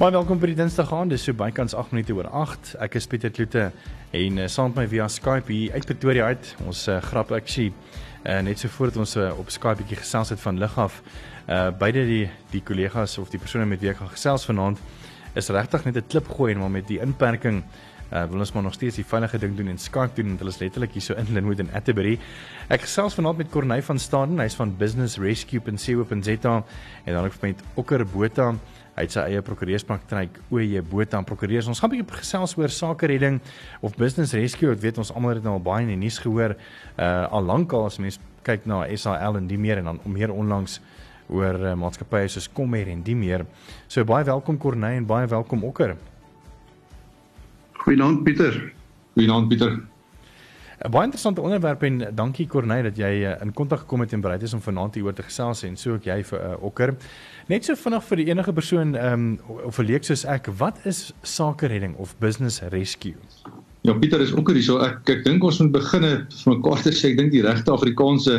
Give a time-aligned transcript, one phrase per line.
[0.00, 1.12] Baie welkom by die Dinsdag aand.
[1.12, 2.70] Dis so bykans 8 minute oor 8.
[2.86, 3.66] Ek is Pieter Kloete
[4.16, 6.48] en uh, saam met my via Skype hier uit Pretoria uit.
[6.64, 7.74] Ons uh, grap ek sien
[8.24, 11.02] uh, net so voordat ons uh, op Skype bietjie gesels het van lig af.
[11.52, 14.80] Uh beide die die kollegas of die persone met wie ek gaan gesels vanaand
[15.36, 17.60] is regtig net 'n klip gooi en maar met die inperking
[18.08, 20.56] uh wil ons maar nog steeds die veilige ding doen en Skype doen want hulle
[20.56, 22.18] is letterlik hier so in Linwood en Atterbury.
[22.72, 26.64] Ek gesels vanaand met Corneil van Staden, hy's van Business Rescue en CEO.za
[27.04, 28.54] en dan ook met Okker Botha
[29.00, 31.70] Hy het sy eie prokureurspraktyk OJ Botha aan prokureurs.
[31.72, 33.40] Ons gaan 'n bietjie gesels oor sake redding
[33.80, 34.70] of business rescue.
[34.72, 36.54] Ek weet ons almal het nou al baie in die nuus gehoor
[36.98, 40.30] uh al lankal as mens kyk na SAL en die meer en dan om meer
[40.30, 40.80] onlangs
[41.30, 43.46] oor uh, maatskappye soos Kommer en die meer.
[43.88, 45.96] So baie welkom Corneille en baie welkom Okker.
[47.72, 48.72] Goeienaand Pieter.
[49.14, 49.80] Goeienaand Pieter.
[50.80, 54.20] 'n Baie interessante onderwerp en dankie Corneille dat jy uh, in kontak gekom het en
[54.24, 56.94] bereid is om vanaand hieroor te gesels en so ook jy vir uh, Okker.
[57.50, 60.76] Net so vinnig vir die enige persoon ehm um, of 'n leek soos ek, wat
[60.86, 63.16] is sake redding of business rescue?
[63.82, 64.78] Ja, Pieter is ook hier so.
[64.78, 68.36] Ek ek dink ons moet begin vir mekaar te sê ek dink die regte Afrikaanse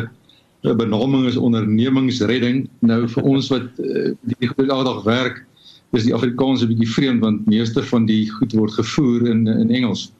[0.63, 2.69] eh, benaming is ondernemingsredding.
[2.79, 5.43] Nou vir ons wat uh, die gebeurdag werk,
[5.91, 9.75] is die Afrikaans 'n bietjie vreemd want meeste van die goed word gevoer in in
[9.75, 10.13] Engels.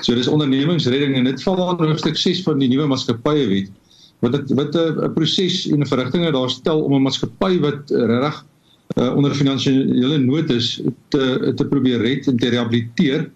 [0.00, 3.70] So dis ondernemingsredding en dit val dan hoofstuk 6 van die nuwe maatskappye wet
[4.22, 8.44] wat het, wat 'n proses en 'n verrigtinge daar stel om 'n maatskappy wat reg
[8.96, 13.30] uh, onder finansiële nood is te te probeer red en te rehabiliteer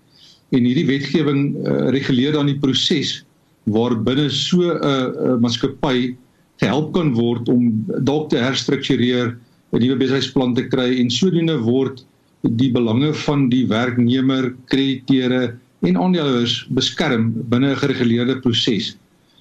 [0.54, 3.24] en hierdie wetgewing uh, reguleer dan die proses
[3.64, 6.14] waarbinne so 'n uh, uh, maatskappy
[6.62, 9.36] gehelp kan word om dalk te herstruktureer
[9.72, 12.04] 'n nuwe besigheidsplan te kry en sodoende word
[12.42, 18.96] die belange van die werknemer, krediteure en aandeelhouers beskerm binne 'n gereguleerde proses.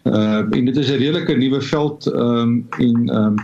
[0.06, 3.36] Uh en dit is 'n redelike nuwe veld ehm um, en ehm um,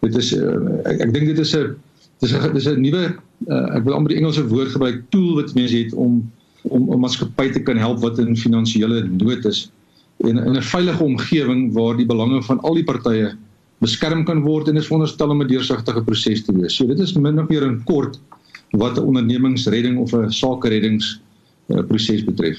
[0.00, 1.74] dit is uh, ek, ek dink dit is 'n
[2.22, 3.04] dis 'n dis 'n nuwe
[3.48, 6.22] uh, ek wil amper die Engelse woord gebruik tool wat mense het om
[6.62, 9.70] om 'n maatskappy te kan help wat in finansiële nood is
[10.24, 13.34] en in 'n veilige omgewing waar die belange van al die partye
[13.78, 16.74] beskerm kan word en is veronderstel om 'n deursigtige proses te wees.
[16.74, 18.20] So dit is min of meer in kort
[18.70, 21.20] wat 'n ondernemingsredding of 'n sakereddings
[21.68, 22.58] uh, proses betref.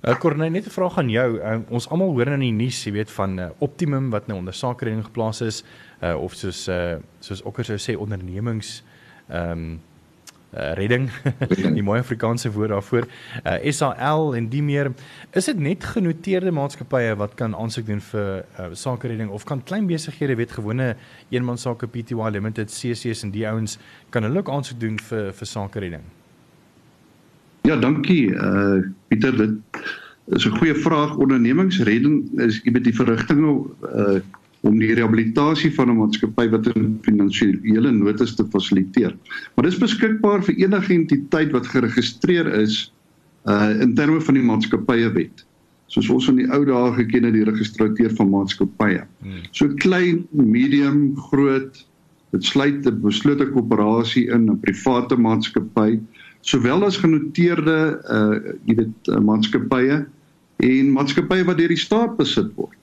[0.00, 1.38] Uh, Corneille, net 'n vraag aan jou.
[1.38, 4.54] Uh, ons almal hoor in die nuus, jy weet, van uh, Optimum wat nou onder
[4.54, 5.64] sakeredding geplaas is,
[6.02, 8.82] uh, of soos uh, soos Okker sou sê ondernemings
[9.28, 9.80] ehm um,
[10.54, 11.10] uh, redding.
[11.76, 13.06] die mooi Afrikaanse woord daarvoor.
[13.44, 14.92] Uh, SAL en die meer.
[15.36, 19.86] Is dit net genoteerde maatskappye wat kan aansoek doen vir uh, sakeredding of kan klein
[19.86, 20.94] besighede weet gewone
[21.30, 23.78] eenmansake Pty Limited, CC's en die ouens
[24.10, 26.08] kan hulle ook aansoek doen vir vir sakeredding?
[27.70, 28.32] Ja, dankie.
[28.34, 29.82] Uh Pieter, dit
[30.34, 31.16] is 'n goeie vraag.
[31.16, 33.52] Ondernemingsredding is jy met die verrigtinge
[33.94, 34.18] uh
[34.60, 39.14] om die rehabilitasie van 'n maatskappy wat in finansiële nood is te fasiliteer.
[39.54, 42.92] Maar dis beskikbaar vir enige entiteit wat geregistreer is
[43.46, 45.46] uh in terme van die maatskappye-wet.
[45.86, 49.06] Soos ons in die ou dae geken het die registrateur van maatskappye.
[49.22, 49.46] Hmm.
[49.50, 51.86] So klein, medium, groot,
[52.30, 56.00] dit sluit 'n beslote koöperasie in, 'n private maatskappy
[56.40, 57.78] sowel as genoteerde
[58.08, 60.04] uh jy weet uh, maatskappye
[60.60, 62.76] en maatskappye wat deur die staat besit word.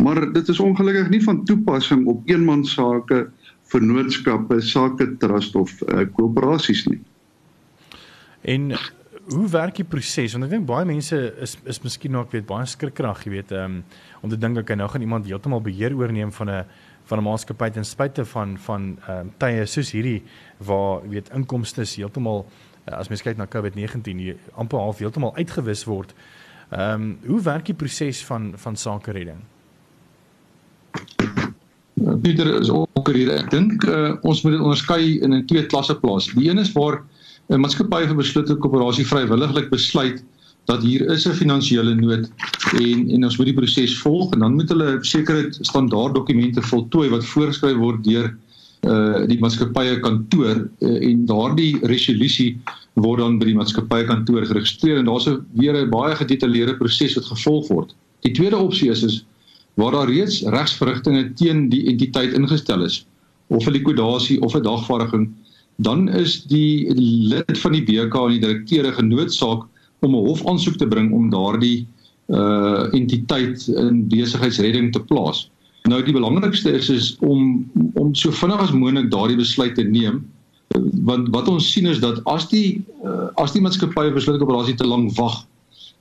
[0.00, 3.26] Maar dit is ongelukkig nie van toepassing op eenmansake,
[3.72, 7.00] vennootskappe, sake trust of uh, koöperasies nie.
[8.42, 8.72] En
[9.30, 10.32] hoe werk die proses?
[10.34, 13.82] Want ek dink baie mense is is miskien ook weet baie skrikkerig, jy weet, um,
[14.22, 16.64] om te dink ek nou gaan iemand heeltemal beheer oorneem van 'n
[17.04, 20.22] van 'n maatskappy ten spyte van van ehm um, tye soos hierdie
[20.58, 22.46] waar jy weet inkomste heeltemal
[22.88, 26.14] uh, as mens kyk na COVID-19 amper half heeltemal uitgewis word.
[26.72, 29.42] Ehm um, hoe werk die proses van van sake redding?
[32.22, 33.30] Pieter is ook hier.
[33.30, 36.30] Ek dink uh, ons moet dit onderskei in 'n twee klasse plaas.
[36.34, 37.02] Die een is waar
[37.48, 40.24] 'n maatskappy of besluite koöperasie vrywilliglik besluit
[40.70, 42.30] dat hier is 'n finansiële nood
[42.78, 47.08] en en ons moet die proses volg en dan moet hulle sekere standaard dokumente voltooi
[47.10, 48.51] wat voorgeskryf word deur uh
[48.82, 52.56] die maatskappye kantoor uh, en daardie resolusie
[52.94, 57.14] word dan by die maatskappye kantoor geregistreer en daar's 'n weer 'n baie gedetailleerde proses
[57.14, 57.94] wat gevolg word.
[58.22, 59.24] Die tweede opsie is is
[59.74, 63.06] waar daar reeds regsverrigtinge teen die entiteit ingestel is
[63.48, 65.30] of 'n likwidasie of 'n dagvaarding,
[65.76, 69.62] dan is die lid van die BK en die direkteure genoodsaak
[70.00, 71.86] om 'n hofaansoek te bring om daardie
[72.28, 75.50] uh entiteit in besigheidsredding te plaas.
[75.90, 80.22] Nou die belangrikste is is om om so vinnig as moontlik daardie besluit te neem
[81.04, 84.76] want wat ons sien is dat as die uh, as die maatskappy besluit op operasie
[84.78, 85.42] te lank wag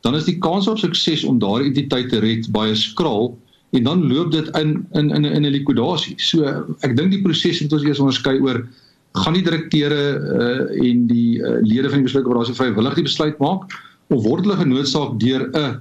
[0.05, 3.33] dan is die kans op sukses om daardie entiteit te red baie skraal
[3.71, 6.15] en dan loop dit in in in 'n likwidasie.
[6.19, 6.43] So
[6.81, 8.67] ek dink die proses moet ons eers onderskei oor
[9.11, 10.03] gaan die direkteure
[10.39, 13.71] uh, en die uh, lede van die besluitkoöperasie vrywillig die besluit maak
[14.09, 15.79] of word hulle genoodsaak deur 'n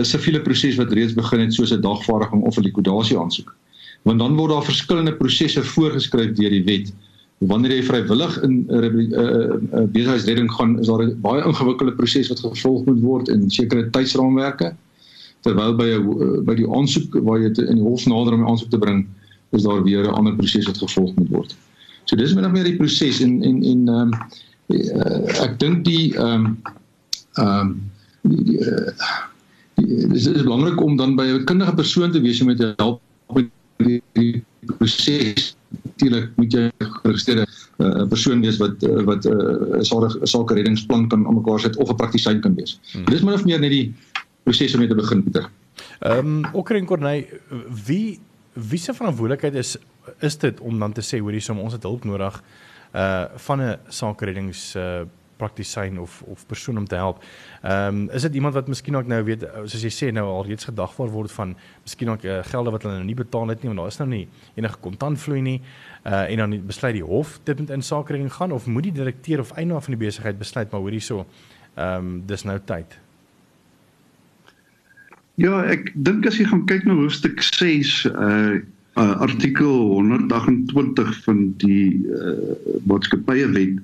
[0.00, 3.54] siviele proses wat reeds begin het soos 'n dagvaarding of 'n likwidasie aansoek?
[4.02, 6.92] Want dan word daar verskillende prosesse voorgeskryf deur die wet.
[7.38, 11.92] Wanneer jy vrywillig in 'n uh, uh, uh, besigheidsredding gaan, is daar 'n baie ingewikkelde
[11.92, 14.74] proses wat gevolg moet word in sekere tydsraamwerke.
[15.40, 18.48] Terwyl by 'n uh, by die aansoek waar jy in die hof nader om die
[18.48, 19.06] aansoek te bring,
[19.50, 21.56] is daar weer 'n ander proses wat gevolg moet word.
[22.04, 24.10] So dis min of meer die proses en en en ehm um,
[24.68, 26.58] uh, ek dink die ehm um,
[27.34, 29.30] ehm um,
[29.74, 33.00] dit is belangrik om dan by 'n kundige persoon te wees om te help
[33.32, 34.44] met die
[34.78, 35.56] proses.
[35.82, 37.46] Natuurlik moet jy geregistreerde
[37.78, 41.60] 'n uh, persoon wees wat uh, wat 'n uh, sake sake reddingsplan kan aan mekaar
[41.60, 42.80] sit of 'n praktisyn kan wees.
[42.92, 43.04] Hmm.
[43.04, 43.94] Dis min of meer net die
[44.42, 45.50] proses om mee te begin, Pieter.
[46.00, 47.40] Ehm um, Okker en Corneille,
[47.86, 48.20] wie
[48.52, 49.76] wie se verantwoordelikheid is
[50.18, 52.42] is dit om dan te sê hoor hiersom ons het hulp nodig
[52.94, 55.02] uh van 'n sakereddings uh
[55.36, 57.22] praktisyn of of persoon om te help.
[57.62, 60.46] Ehm um, is dit iemand wat miskien ook nou weet soos jy sê nou al
[60.46, 63.72] reeds gedagvaar word van miskien ook uh, gelde wat hulle nou nie betaal het nie
[63.72, 65.60] want daar is nou nie enige kontantvloei nie.
[66.06, 69.40] Uh en dan besluit die hof dit moet in sakeredding gaan of moet die direkteur
[69.40, 71.26] of eienaar van die besigheid besluit maar hoor hierso
[71.74, 72.98] ehm um, dis nou tyd.
[75.40, 78.60] Ja, ek dink as jy gaan kyk na hoofstuk 6 uh,
[79.00, 82.52] uh artikel 128 van die uh
[82.84, 83.78] maatskappye wet,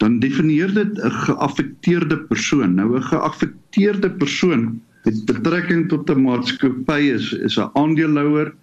[0.00, 2.74] dan definieer dit 'n geaffekteerde persoon.
[2.74, 8.54] Nou 'n geaffekteerde persoon het betrekking tot 'n maatskappy is is 'n aandeelhouer,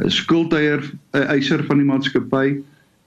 [0.00, 0.82] 'n skuldeier,
[1.12, 2.60] 'n eiser van die maatskappy,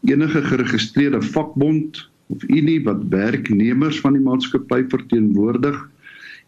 [0.03, 5.89] enige geregistreerde vakbond of unie wat werknemers van die maatskappy verteenwoordig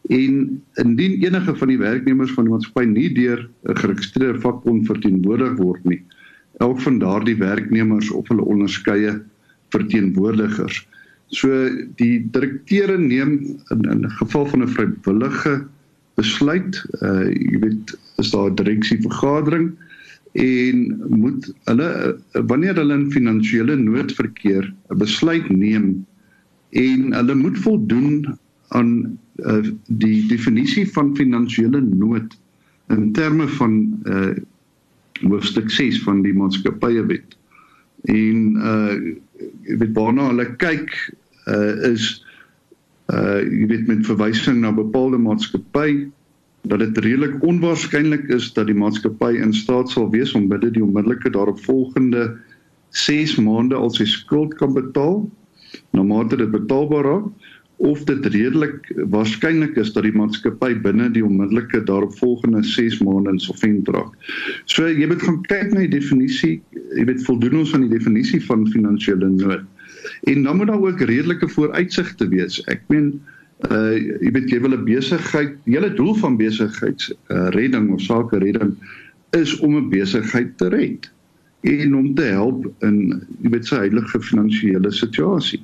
[0.09, 5.57] en indien enige van die werknemers van die maatskappy nie deur 'n geregistreerde vakbond verteenwoordig
[5.57, 6.01] word nie,
[6.57, 9.21] elk van daardie werknemers of hulle onderskeie
[9.69, 10.87] verteenwoordigers.
[11.31, 11.47] So
[11.95, 13.37] die direkteure neem
[13.71, 15.53] in in geval van 'n vrywillige
[16.19, 19.71] besluit, uh jy weet, is daar 'n direksievergadering
[20.31, 26.05] en moet hulle wanneer hulle in finansiële nood verkeer 'n besluit neem
[26.69, 28.37] en hulle moet voldoen
[28.67, 32.37] aan uh, die definisie van finansiële nood
[32.87, 34.33] in terme van uh
[35.21, 37.35] hoofstuk 6 van die maatskappye wet.
[38.09, 38.95] En uh
[39.67, 40.89] jy weet waarna hulle kyk
[41.47, 42.25] uh is
[43.13, 46.09] uh jy weet met verwysing na bepaalde maatskappy
[46.61, 50.83] dat dit redelik onwaarskynlik is dat die maatskappy in staat sal wees om binne die
[50.83, 52.27] onmiddellike daaropvolgende
[52.89, 55.23] 6 maande al sy skuld kan betaal
[55.95, 57.49] na mate dit betaalbaar raak
[57.81, 63.89] of dit redelik waarskynlik is dat die maatskappy binne die onmiddellike daaropvolgende 6 maande insolvent
[63.95, 64.11] raak.
[64.69, 66.59] So jy moet gaan kyk na die definisie,
[66.93, 69.65] jy weet voldoen ons aan die definisie van finansiële nood.
[70.23, 72.61] En dan moet daar ook redelike vooruitsigte wees.
[72.63, 73.21] Ek meen
[73.69, 78.01] uh jy weet jy wil 'n besigheid, die hele doel van besigheids uh, redding of
[78.01, 78.73] sake redding
[79.37, 81.11] is om 'n besigheid te red
[81.61, 85.61] en om te help in jy weet sy heilige finansiële situasie.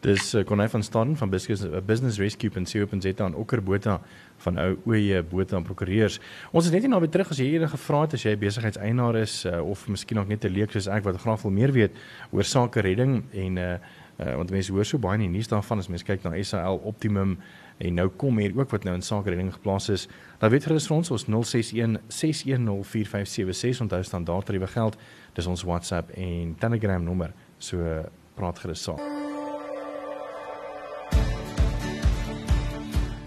[0.00, 4.00] Dis uh, Connie van Staden van Business uh, Business Rescue en Okker Botha
[4.36, 6.20] van ou Oeye Botha en prokureurs.
[6.52, 9.44] Ons is net nie naby terug as jy enige vrae het as jy besigheidseienaar is
[9.44, 11.92] uh, of miskien ook net 'n leek soos ek wat graag wil meer weet
[12.30, 13.78] oor sake redding en uh,
[14.18, 16.78] uh want mense hoor so baie in die nuus daarvan as mense kyk na SAL
[16.84, 17.38] Optimum
[17.78, 20.08] en nou kom hier ook wat nou in sake redding geplaas is.
[20.38, 24.96] Dan weet gerus vir ons ons 061 610 4576 onthou staan daar tariewe geld.
[25.34, 27.34] Dis ons WhatsApp en Telegram nommer.
[27.58, 29.27] So praat gerus saam.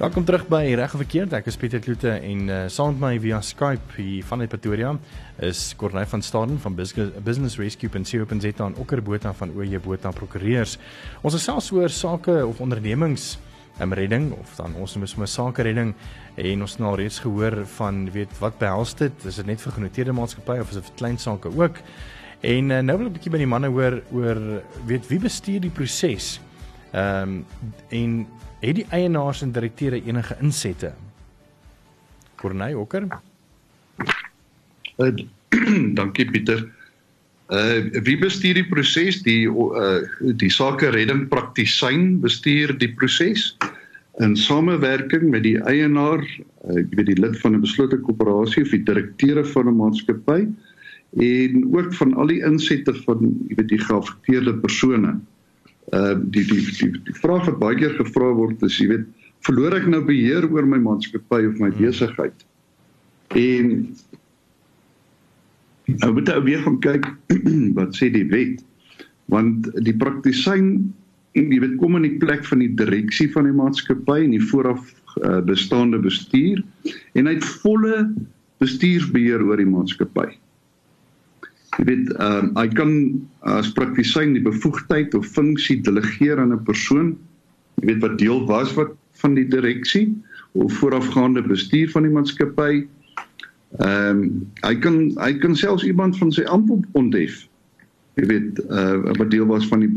[0.01, 1.33] Welkom terug by Reg of Verkeerd.
[1.37, 4.95] Ek is Pieter Kloete en uh, saam met my via Skype hier van Pretoria
[5.45, 10.09] is Corneil van Staden van Business Rescue en CEO.za en Okker Botha van OJ Botha
[10.09, 10.79] Prokureurs.
[11.21, 13.37] Ons is selfs oor sake of ondernemings
[13.77, 15.93] em redding of dan ons noem sommer sake redding
[16.33, 19.29] en ons het nou reeds gehoor van weet wat behels dit?
[19.29, 21.77] Is dit net vir genoteerde maatskappye of is dit vir klein sake ook?
[22.41, 25.61] En uh, nou wil ek 'n bietjie by die manne hoor oor weet wie bestuur
[25.61, 26.39] die proses?
[26.89, 27.45] Ehm um,
[27.93, 28.25] en
[28.61, 30.93] het die eienaars en direkteure enige insette?
[32.41, 33.07] Corneille Okker.
[34.97, 35.11] Uh,
[35.99, 36.67] dankie Pieter.
[37.51, 39.19] Uh wie bestuur die proses?
[39.25, 39.99] Die uh
[40.39, 43.51] die sake redding praktisyn bestuur die proses
[44.23, 48.71] in samewerking met die eienaar, uh, ek weet die lid van 'n beslote koöperasie of
[48.71, 50.47] die direkteure van 'n maatskappy
[51.19, 55.40] en ook van al die insette van jy weet die geaffekteerde persone uh
[55.89, 59.09] die die die die vraag wat baie keer gevra word is jy weet
[59.47, 61.81] verloor ek nou beheer oor my maatskappy of my hmm.
[61.81, 62.45] besigheid
[63.41, 63.75] en
[66.01, 67.07] nou moet ou weer gaan kyk
[67.79, 68.61] wat sê die wet
[69.31, 70.75] want die praktisyn
[71.37, 74.83] jy weet kom in die plek van die direksie van die maatskappy en die vooraf
[75.23, 76.59] uh, bestaande bestuur
[77.15, 78.03] en hy het volle
[78.61, 80.27] bestuursbeheer oor die maatskappy.
[81.81, 82.91] Jy weet, ehm uh, hy kan
[83.49, 87.15] as praktisyn die bevoegdheid of funksie delegeer aan 'n persoon,
[87.81, 90.13] jy weet wat deel was wat van die direksie
[90.53, 92.85] of voorafgaande bestuur van die maatskappy.
[93.79, 94.21] Ehm um,
[94.61, 97.47] hy kan hy kan selfs iemand van sy amp onthef.
[98.13, 99.91] Jy weet, uh wat deel was van die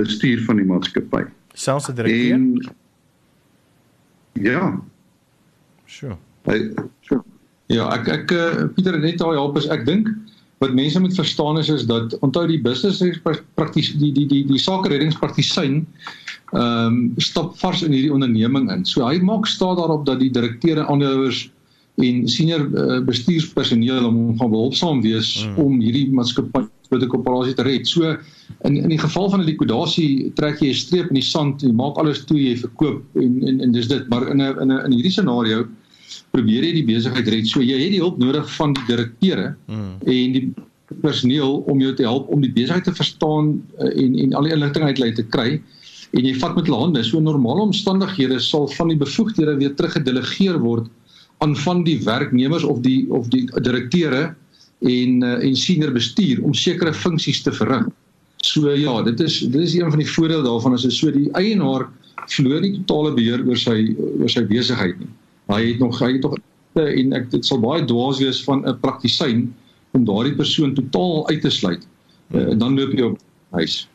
[0.00, 1.26] bestuur van die maatskappy.
[1.52, 2.72] Selfs 'n direkteur.
[4.32, 4.80] Ja.
[5.84, 6.16] Sure.
[6.48, 7.22] Hy sure.
[7.66, 10.08] Ja, ek ek uh, Pieter net daai help is ek dink
[10.58, 13.20] wat mense moet verstaan is is dat onthou die business
[13.54, 15.82] prakties die die die die sake reddingspraktisyn
[16.54, 18.84] ehm um, stap vars in hierdie onderneming in.
[18.86, 21.50] So hy maak staat daarop dat die direkteure aandeelhouers
[21.96, 25.58] en senior uh, bestuurspersoneel om gaan behulpsaam wees hmm.
[25.64, 27.88] om hierdie maatskappy met 'n koöperasie te red.
[27.88, 28.16] So
[28.64, 31.74] in in die geval van 'n likwidasie trek jy 'n streep in die sand en
[31.74, 34.84] maak alles toe jy verkoop en en en dis dit maar in 'n in 'n
[34.86, 35.66] in hierdie scenario
[36.34, 37.48] probeer jy die besigheid red.
[37.50, 39.94] So jy het die hulp nodig van die direkteure hmm.
[40.04, 40.46] en die
[41.02, 44.54] personeel om jou te help om die besigheid te verstaan uh, en en al die
[44.54, 45.48] inligting uit hulle te kry
[46.16, 47.02] en jy vat met hulle hande.
[47.04, 50.88] So normale omstandighede sal van die bevoegdhede weer teruggedelegeer word
[51.44, 54.30] aan van die werknemers of die of die direkteure
[54.86, 57.88] en uh, en senior bestuur om sekere funksies te verrig.
[58.46, 61.28] So ja, dit is dit is een van die voordele daarvan as jy so die
[61.34, 61.88] eienaar
[62.26, 65.12] verloor nie totale beheer oor sy oor sy besigheid nie.
[65.46, 66.36] Hy het nog hy het nog
[66.76, 69.54] en ek dit sal baie dwaas wees van 'n praktisyn
[69.96, 71.86] om daardie persoon totaal uit te sluit.
[72.34, 73.18] Uh, dan loop jy op
[73.50, 73.88] huis.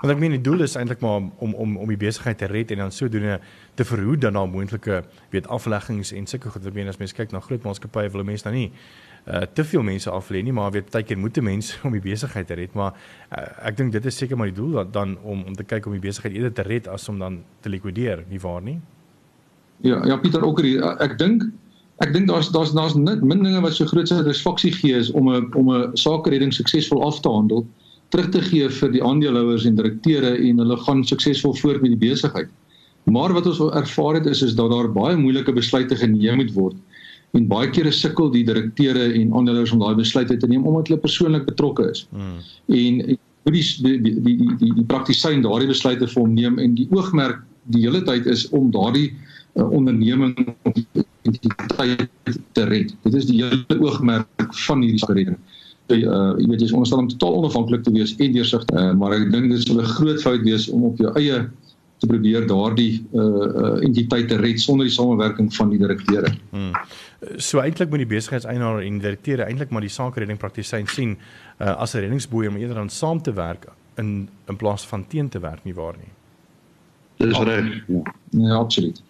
[0.00, 2.70] Want ek meen die doel is eintlik maar om om om die besigheid te red
[2.70, 3.40] en dan sodoende
[3.74, 6.66] te verhoed dan na moontlike weet afleggings en sulke goed.
[6.66, 8.70] Ek meen as mens kyk na groot maatskappye wil mense nou nie
[9.26, 12.54] uh te veel mense aflê nie, maar weet partykeer moet mense om die besigheid te
[12.54, 12.94] red, maar
[13.30, 15.96] uh, ek dink dit is seker maar die doel dan om om te kyk om
[15.98, 18.78] die besigheid eerder te red as om dan te likwideer, nie waar nie?
[19.80, 20.84] Ja, ja Pieter ook hier.
[21.02, 21.44] Ek dink
[22.04, 25.28] ek dink daar's daar's daar's net min dinge wat so groot satisfaksie gee is om
[25.32, 27.66] 'n om 'n sake redding suksesvol af te handel
[28.10, 32.08] terug te gee vir die aandeelhouers en direkteure en hulle gaan suksesvol voort met die
[32.08, 32.48] besigheid.
[33.04, 36.76] Maar wat ons ervaar het is is dat daar baie moeilike besluite geneem moet word
[37.36, 41.00] en baie kere sukkel die direkteure en aandeelhouers om daai besluite te neem omdat hulle
[41.00, 42.06] persoonlik betrokke is.
[42.10, 42.38] Hmm.
[42.66, 43.16] En
[43.46, 46.88] hoe die die die die die, die praktisyn daardie besluite vir hom neem en die
[46.94, 47.42] oogmerk
[47.74, 49.10] die hele tyd is om daardie
[49.56, 50.34] uh, onderneming
[50.76, 50.86] die
[51.76, 52.08] tyd
[52.52, 52.94] te red.
[53.02, 55.38] Dit is die hele oogmerk van hierdie redding
[55.86, 59.14] uh jy weet jy is onderstel om totaal onafhanklik te wees en deursigtig uh, maar
[59.14, 61.46] ek dink dit sal 'n groot fout wees om op jou eie
[61.98, 66.34] te probeer daardie uh uh entiteit te red sonder die samewerking van die direkteure.
[66.50, 66.72] Hmm.
[67.38, 71.16] So eintlik moet die besigheidseienaar en direkteure eintlik maar die sakeredding praktisyn sien
[71.60, 75.28] uh as 'n reddingsboei om eerder aan saam te werk in in plaas van teen
[75.28, 76.12] te werk nie waar nie.
[77.16, 77.84] Dis reg.
[77.86, 78.02] Ja.
[78.30, 79.02] Ja, absoluut.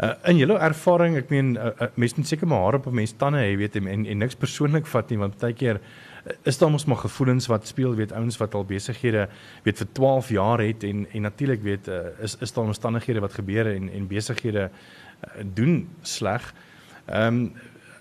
[0.00, 3.16] Uh, in julle ervaring, ek meen uh, uh, mense moet seker maar hare op mense
[3.20, 5.80] tande hê, weet jy, en en niks persoonlik vat nie, want baie keer
[6.48, 9.26] is daar mos maar gevoelens wat speel weet ouens wat al besighede
[9.64, 13.36] weet vir 12 jaar het en en natuurlik weet uh, is is daar omstandighede wat
[13.36, 16.54] gebeur en en besighede uh, doen sleg.
[17.06, 17.52] Ehm um,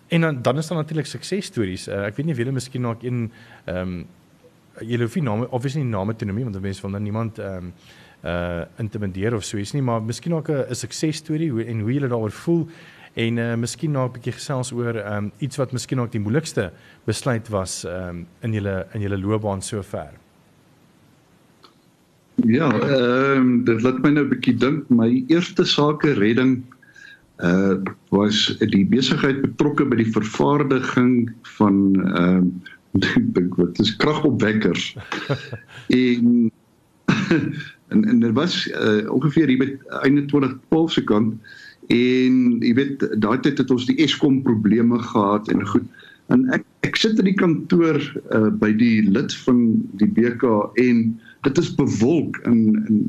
[0.09, 1.87] en dan dan is daar natuurlik suksesstories.
[1.87, 3.31] Uh, ek weet nie of julle miskien nog een
[3.65, 4.07] ehm um,
[4.79, 7.55] julle hoef nie name obviously nie name te noem want mense wil dan niemand ehm
[7.55, 7.73] um,
[8.23, 12.31] uh intimideer of so iets nie, maar miskien ook 'n suksesstorie en hoe julle daaroor
[12.31, 12.67] voel
[13.13, 16.71] en uh, miskien nou 'n bietjie gesels oor um, iets wat miskien ook die moeilikste
[17.05, 20.13] besluit was um, in julle in julle loopbaan sover.
[22.45, 26.63] Ja, ehm um, dit laat my nou 'n bietjie dink my eerste sake redding
[27.43, 27.75] uh
[28.09, 31.75] was die besigheid betrokke by die vervaardiging van
[32.15, 32.37] ehm
[32.93, 34.95] um, dink wat is kragopwekkers.
[36.03, 36.51] en
[37.89, 39.71] en en dit was uh, ongeveer hier by
[40.03, 41.33] einde 2012 se kant
[41.89, 45.87] En jy weet daai tyd het ons die Eskom probleme gehad en goed.
[46.29, 47.97] En ek ek sit in die kantoor
[48.31, 49.63] uh, by die lid van
[49.99, 51.01] die BK en
[51.47, 53.01] dit is bewolk en en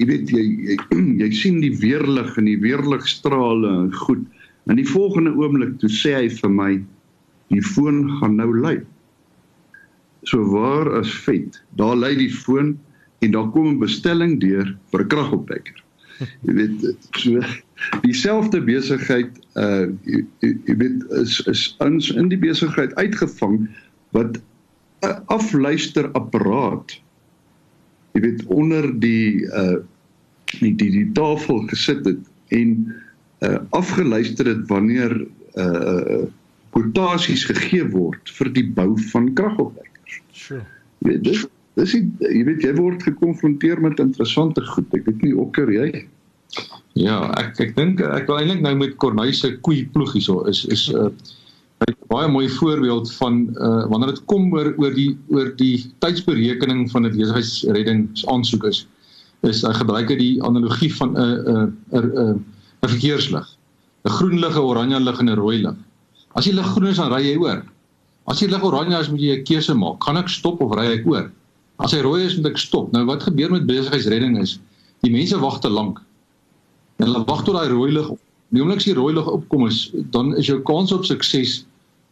[0.00, 0.78] jy weet jy jy,
[1.22, 4.24] jy sien die weerlig en die weerligstrale en goed.
[4.66, 6.72] En die volgende oomblik toe sê hy vir my
[7.52, 8.78] die foon gaan nou lui.
[10.26, 11.60] So waar is vet?
[11.78, 12.78] Daar lui die foon
[13.26, 15.82] en daar kom 'n bestelling deur vir 'n kragopwekker.
[16.46, 16.84] Jy weet
[17.20, 17.40] so
[18.02, 23.66] dieselfde besigheid uh jy, jy weet is is ons in die besigheid uitgevang
[24.16, 24.38] wat
[25.04, 26.96] 'n afluisterapparaat
[28.14, 29.76] jy weet onder die uh
[30.60, 32.94] die die, die tafel gesit het en
[33.44, 35.12] uh afgeluister het wanneer
[35.56, 36.24] uh
[36.76, 40.20] kvotasies gegee word vir die bou van kragopwekkers.
[40.32, 40.64] Sure.
[41.04, 44.88] Weet dit dis die, jy weet jy word gekonfronteer met interessante goed.
[44.96, 46.06] Ek weet nie okker jy.
[46.96, 50.64] Ja, ek ek dink ek wil eintlik nou met Corneille se koei ploeg hierso is
[50.72, 55.52] is 'n uh, baie mooi voorbeeld van uh, wanneer dit kom oor oor die oor
[55.60, 58.86] die tydsberekening van 'n besigheidsreddingsaansoek is
[59.44, 62.44] is hy gebruik hy die analogie van 'n 'n 'n
[62.82, 63.46] 'n verkeerslig.
[64.04, 65.76] 'n Groen lig, 'n oranje lig en 'n rooi lig.
[66.34, 67.62] As die lig groen is, dan ry jy oor.
[68.26, 70.04] As die lig oranje is, moet jy 'n keuse maak.
[70.04, 71.30] Gaan ek stop of ry ek oor?
[71.82, 72.92] As hy rooi is, moet ek stop.
[72.92, 74.58] Nou wat gebeur met besigheidsredding is,
[75.04, 76.00] die mense wag te lank.
[77.02, 78.08] Hulle wag tot daai rooi lig.
[78.54, 81.64] Die oomblik as die rooi lig opkom is, dan is jou kans op sukses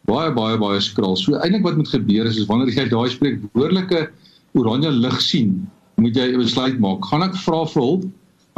[0.09, 1.15] baie baie baie skraal.
[1.17, 4.05] So eintlik wat moet gebeur is, is wanneer jy daai spreek woordelike
[4.59, 5.55] oranje lig sien,
[6.01, 7.05] moet jy 'n besluit maak.
[7.09, 8.03] Gaan ek vra vir hulp?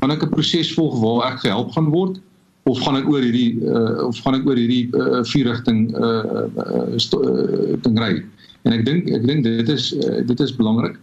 [0.01, 2.19] Gaan ek 'n proses volg waar ek gehelp gaan word
[2.67, 6.45] of gaan ek oor hierdie uh, of gaan ek oor hierdie uh, vier rigting uh,
[6.51, 8.21] uh, uh, ding ry?
[8.67, 10.99] En ek dink ek dink dit is uh, dit is belangrik.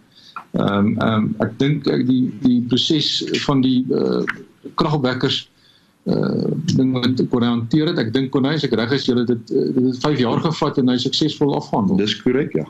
[0.53, 3.09] Ehm um, ehm um, ek dink die die proses
[3.47, 4.21] van die uh,
[4.79, 5.43] kragopwekkers
[6.05, 7.99] uh ding wat kon hanteer het.
[8.05, 10.77] Ek dink kon hy as ek reg is, julle dit dit het 5 jaar gevat
[10.81, 11.97] en hy suksesvol afgehandel.
[12.03, 12.67] Dis korrek, ja.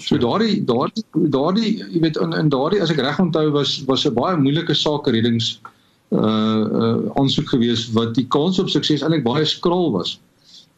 [0.00, 4.06] So daardie daardie daardie jy weet in in daardie as ek reg onthou was was
[4.06, 5.58] 'n baie moeilike sake reddings
[6.16, 10.16] uh uh aansoek geweest wat die kans op sukses eintlik baie skraal was.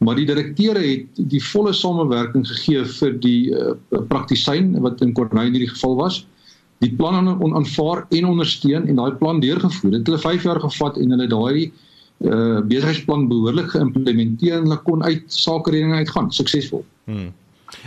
[0.01, 3.75] Maar die direkteure het die volle samewerking gegee vir die uh,
[4.09, 6.23] praktisyn wat in Corneille in hierdie geval was.
[6.81, 9.91] Die plan aan aanvaar en ondersteun en daai plan deurgevoer.
[9.93, 11.71] Dit het hulle 5 jaar gevat en hulle daai
[12.21, 16.83] uh besigheidsplan behoorlik geïmplementeer en hulle kon uit sake redding uitgaan suksesvol.
[17.09, 17.31] Hmm.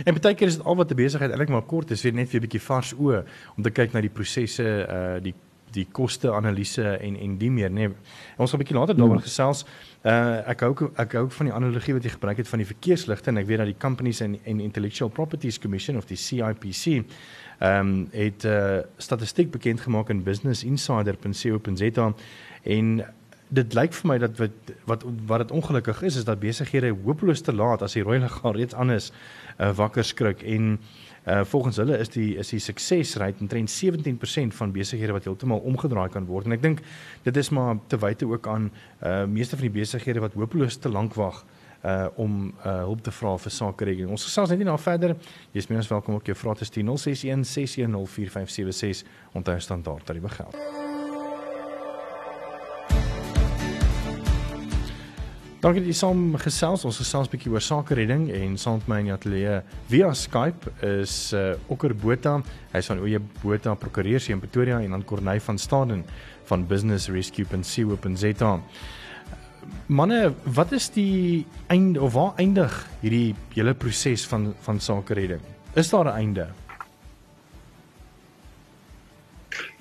[0.03, 2.29] En baie keer is dit al wat 'n besigheid eintlik maar kort is, weer net
[2.29, 3.23] vir 'n bietjie vars oë
[3.57, 5.33] om te kyk na die prosesse, uh die
[5.75, 7.89] die koste analise en en die meer, nee.
[8.37, 9.27] Ons gaan 'n bietjie later daaroor hmm.
[9.27, 9.65] gesels.
[10.03, 13.29] Uh ek hou ek hou van die analogie wat jy gebruik het van die verkeersligte
[13.29, 17.05] en ek weet dat die Companies and, and Intellectual Properties Commission of die CIPC
[17.59, 22.13] ehm um, het uh, statistiek bekend gemaak in Business Insider.co.za
[22.63, 23.05] en
[23.49, 24.51] dit lyk vir my dat wat
[24.85, 28.43] wat wat dit ongelukkig is is dat besighede hopeloos te laat as die rooi lig
[28.43, 29.11] al reeds aan is
[29.59, 34.71] uh, wakker skrik en uh, volgens hulle is die is die suksesrate omtrent 17% van
[34.71, 36.83] besighede wat heeltemal omgedraai kan word en ek dink
[37.25, 40.89] dit is maar te wyte ook aan uh, meeste van die besighede wat hopeloos te
[40.89, 41.41] lank wag
[41.85, 44.15] uh om uh hulp te vra vir sake rekening.
[44.17, 45.15] Ons gesels net nie nou verder.
[45.53, 49.05] Jy is meer as welkom om jou vrae te stuur 061 610 4576
[49.37, 50.84] onthou standaard tariewe geld.
[55.65, 56.83] Dankie dat jy saam gesels.
[56.85, 60.13] Ons gesels 'n bietjie oor sake redding en saam met my in die ateljee via
[60.13, 62.43] Skype is uh, Okker Botha.
[62.71, 66.05] Hy's van Oye Botha Prokureurs hier in Pretoria en dan Corneil van Staden
[66.45, 68.61] van Business Rescue en CEO.za.
[69.87, 75.41] Manne, wat is die einde of waar eindig hierdie hele proses van van sake redding?
[75.73, 76.47] Is daar 'n einde?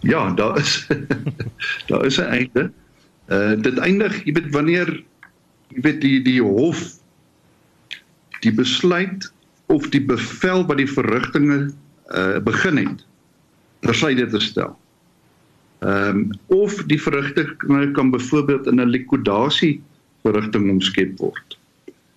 [0.00, 0.88] Ja, daar is
[1.88, 2.72] daar is 'n einde.
[3.28, 5.04] Uh dit eindig, jy weet wanneer
[5.72, 6.84] jy weet die die hof
[8.44, 9.32] die besluit
[9.72, 11.72] of die bevel wat die verrigtinge
[12.12, 13.04] uh begin het
[13.84, 14.76] tersyde te stel.
[15.84, 19.80] Ehm um, of die verrigtinge kan byvoorbeeld in 'n likwidasie
[20.22, 21.58] verrigting omskep word.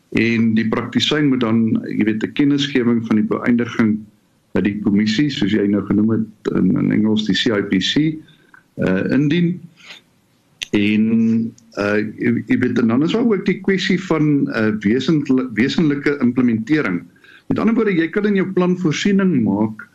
[0.09, 3.97] En die praktisyn moet dan jy weet 'n kennisgewing van die beëindiging
[4.51, 8.17] by die kommissie soos jy nou genoem het in, in Engels die CIPC
[8.77, 9.61] uh indien
[10.71, 11.03] en
[11.77, 11.99] uh
[12.49, 17.03] jy weet dan is ook die kwessie van uh wesentlike wesenlike implementering.
[17.47, 19.85] Met ander woorde, jy kan in jou plan voorsiening maak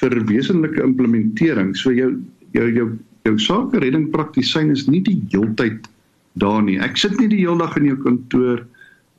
[0.00, 1.74] vir wesenlike implementering.
[1.76, 2.14] So jou
[2.56, 2.88] jou jou
[3.28, 5.88] jou sake redding praktisyn is nie die heeltyd
[6.40, 6.78] daar nie.
[6.80, 8.64] Ek sit nie die hele dag in jou kantoor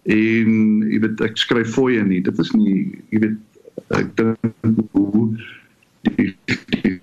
[0.10, 2.22] en jy weet ek skryf fooie nie.
[2.26, 3.38] Dit is nie jy weet
[3.98, 5.30] ek dink hoe
[6.10, 6.34] die
[6.84, 6.98] die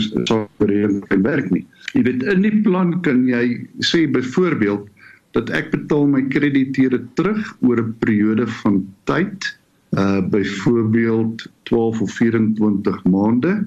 [0.00, 1.66] sake redding werk nie.
[1.94, 3.44] Jy weet in die plan kan jy
[3.84, 4.88] sê byvoorbeeld
[5.36, 9.50] dat ek betaal my krediteure terug oor 'n periode van tyd,
[9.98, 13.66] uh byvoorbeeld 12 of 24 maande.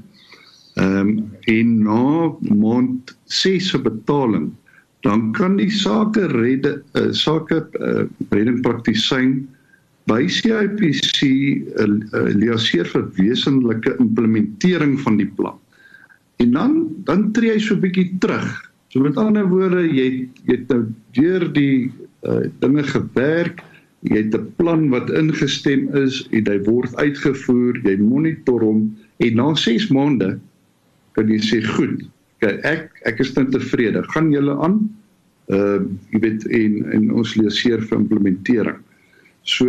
[0.76, 4.52] Ehm um, en na maand 6 se betaling
[5.04, 9.43] dan kan die sake redde uh, sake uh, redding praktisyn
[10.08, 15.60] by CIPC uh, uh, liaseer vir wesenlike implementering van die plan.
[16.41, 16.72] En dan
[17.04, 18.72] dan tree hy so 'n bietjie terug.
[18.93, 20.86] So met ander woorde, jy jy het nou
[21.17, 21.91] deur die
[22.30, 23.63] uh, dinge gewerk.
[24.06, 27.80] Jy het 'n plan wat ingestem is en hy word uitgevoer.
[27.84, 30.39] Jy monitor hom en na 6 maande
[31.13, 34.04] kan jy sê, "Goed, okay, ek ek is nou tevrede.
[34.13, 34.89] Gaan julle aan?"
[35.50, 38.80] Uh jy weet en en ons leeseer vir implementering.
[39.43, 39.67] So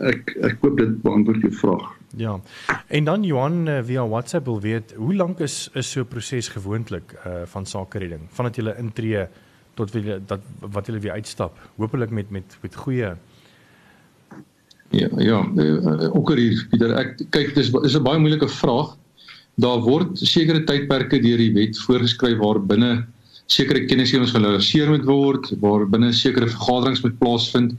[0.00, 1.97] ek ek hoop dit beantwoord jou vraag.
[2.16, 2.40] Ja.
[2.86, 6.48] En dan Johan uh, via WhatsApp wil weet, hoe lank is is so 'n proses
[6.48, 8.20] gewoonlik uh van sake redding?
[8.30, 9.26] Vandat jy intree
[9.74, 11.58] tot wie dat wat jy weer uitstap.
[11.76, 13.16] Hoopelik met met met goeie
[14.90, 15.44] Ja, ja,
[16.12, 18.96] ook hier Pieter, ek kyk dis is 'n baie moeilike vraag.
[19.54, 23.06] Daar word sekere tydperke deur die wet voorgeskryf waar binne
[23.46, 27.78] sekere kennisgewings gelanseer moet word, waar binne sekere vergaderings moet plaasvind uh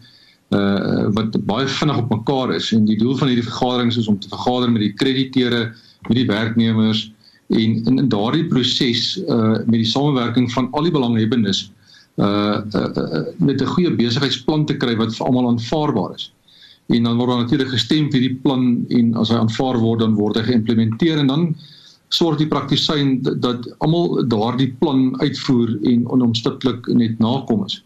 [0.49, 4.31] wat baie vinnig op mekaar is en die doel van hierdie vergaderings is om te
[4.31, 5.73] vergader met die krediteure,
[6.07, 7.03] met die werknemers
[7.49, 11.71] en in, in daardie proses uh met die samewerking van al die belanghebbendes
[12.15, 16.31] uh, uh, uh met 'n goeie besigheidsplan te kry wat vir almal aanvaarbaar is.
[16.87, 20.15] En dan word daar natuurlik gestem vir die plan en as hy aanvaar word dan
[20.15, 21.55] word hy geïmplementeer en dan
[22.09, 27.83] sorg die praktisyn dat, dat almal daardie plan uitvoer en onomstiptelik net nakom is.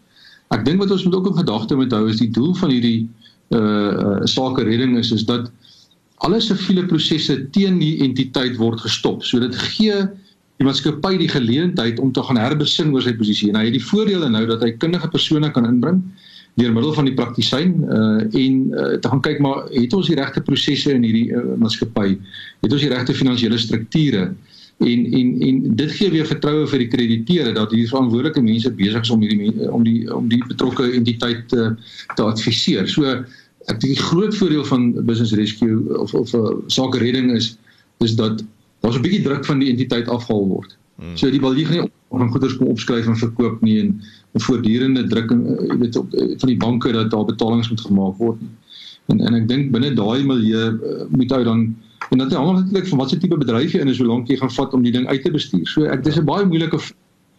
[0.53, 3.07] Ek dink wat ons moet ook in gedagte moet hou is die doel van hierdie
[3.53, 5.49] uh, uh sake redding is is dat
[6.23, 9.25] alle siviele prosesse teen die entiteit word gestop.
[9.27, 9.95] So dit gee
[10.61, 13.49] die maatskappy die geleentheid om te gaan herbesin oor sy posisie.
[13.51, 16.03] En hy het die voordele nou dat hy kundige persone kan inbring
[16.61, 20.19] deur middel van die praktisyn uh en uh, te gaan kyk maar het ons die
[20.19, 22.13] regte prosesse in hierdie uh, maatskappy?
[22.61, 24.27] Het ons die regte finansiële strukture?
[24.77, 29.01] En en en dit gee weer vertroue vir die krediteure dat hier verantwoordelike mense besig
[29.01, 31.75] is om hierdie om die om die betrokke entiteit te
[32.15, 32.87] te adviseer.
[32.87, 33.05] So
[33.71, 37.57] ek dink die groot voordeel van business rescue of of 'n uh, sake redding is
[38.03, 38.43] is dat
[38.81, 40.77] daar's 'n bietjie druk van die entiteit afhaal word.
[40.95, 41.17] Hmm.
[41.17, 44.01] So die gaan nie van goederes kom opskryf en verkoop nie en
[44.33, 47.81] 'n voortdurende drukking uh, jy weet op uh, van die banke dat daar betalings moet
[47.81, 48.37] gemaak word.
[49.05, 51.75] En en ek dink binne daai milieu uh, moet hy dan
[52.11, 54.51] En dit hang natuurlik van watter tipe bedryf jy in is, hoe lank jy gaan
[54.51, 55.67] vat om die ding uit te bestuur.
[55.67, 56.79] So ek dis 'n baie moeilike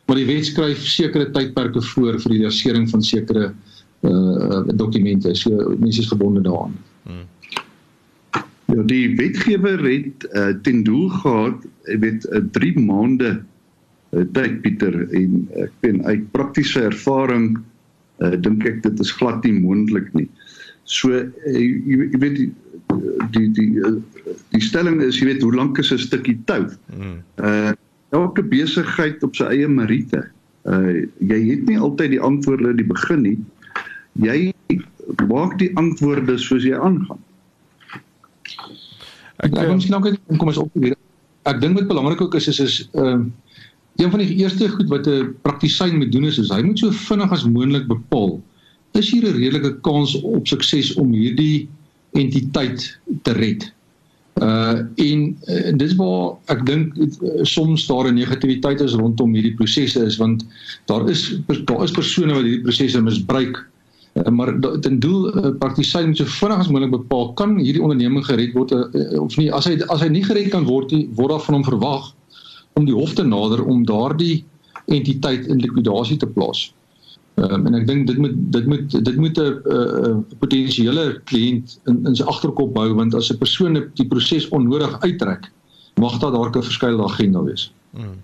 [0.07, 3.53] maar die wet skryf sekere tydperke voor vir die lasering van sekere
[4.05, 5.35] uh dokumente.
[5.35, 6.77] So mense is gebonde daaraan.
[7.05, 7.25] Hmm.
[8.75, 13.31] Ja, die wetgewer het uh, ten doel gehad, jy weet, 'n uh, 3 maande
[14.13, 17.59] uh, tyd Pieter en ek ben uit praktiese ervaring
[18.21, 20.29] uh, dink ek dit is glad nie moontlik nie.
[20.85, 22.41] So uh, jy, jy weet
[22.87, 24.03] die die die
[24.55, 26.67] die stelling is jy weet hoe lank is 'n stukkie tou.
[26.95, 27.23] Mm.
[27.37, 27.73] Uh
[28.15, 30.23] elke besigheid op sy eie meriete.
[30.65, 33.39] Uh jy het nie altyd die antwoorde die begin nie.
[34.23, 34.55] Jy
[35.29, 37.19] maak die antwoorde soos jy aangaan.
[39.43, 40.97] Ek kom miskien ook kom ons op hier.
[41.45, 43.33] Ek dink wat belangrik ook is is is ehm uh,
[43.95, 46.91] een van die eerste goed wat 'n praktisyn moet doen is, is hy moet so
[46.91, 48.43] vinnig as moontlik bepaal
[48.99, 51.69] is hier 'n redelike kans op sukses om hierdie
[52.15, 52.87] entiteit
[53.23, 53.67] te red.
[54.43, 59.55] Uh en, en dis waar ek dink uh, soms daar 'n negativiteit is rondom hierdie
[59.55, 60.47] prosesse is want
[60.91, 63.61] daar is daar is persone wat hierdie prosesse misbruik.
[64.15, 68.27] Uh, maar ten doel uh, praktisyn moet so vinnig as moontlik bepaal kan hierdie onderneming
[68.27, 71.09] gered word uh, uh, of nie as hy as hy nie gered kan word nie
[71.15, 72.15] word daar van hom verwag
[72.75, 74.45] om die hof te nader om daardie
[74.87, 76.73] entiteit in likwidasie te plaas.
[77.35, 81.97] Um, en ek dink dit moet dit moet dit moet 'n uh, potensiële kliënt in
[82.07, 85.51] in sy agterkop hou want as 'n persoon die proses onnodig uittrek,
[85.99, 87.73] mag daar dalk 'n verskeie agenda wees.
[87.91, 88.23] Hmm.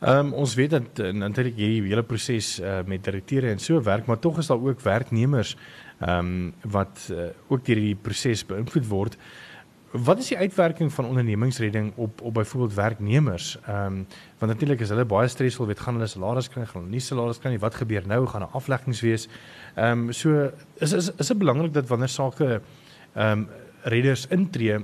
[0.00, 4.06] Ehm um, ons weet dat natuurlik hierdie hele proses uh, met direkteure en so werk,
[4.06, 5.56] maar tog is daar ook werknemers
[5.98, 9.16] ehm um, wat uh, ook deur hierdie proses beïnvloed word.
[9.90, 13.58] Wat is die uitwerking van ondernemingsredding op op byvoorbeeld werknemers?
[13.66, 14.06] Ehm um,
[14.38, 17.38] want natuurlik is hulle baie stresvol, weet gaan hulle salaris kry, gaan hulle nie salaris
[17.38, 18.26] kry nie, wat gebeur nou?
[18.26, 19.26] Gaan daar afleggings wees?
[19.74, 22.60] Ehm um, so is is is dit belangrik dat wanneer sake
[23.14, 23.48] ehm um,
[23.82, 24.78] redders intree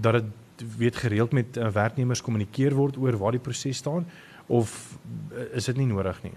[0.00, 4.06] dat dit weet gereeld met uh, werknemers kommunikeer word oor waar die proses staan
[4.46, 4.98] of
[5.32, 6.34] uh, is dit nie nodig nie?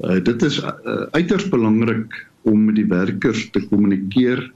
[0.00, 0.70] Uh, dit is uh,
[1.10, 4.52] uiters belangrik om met die werkers te kommunikeer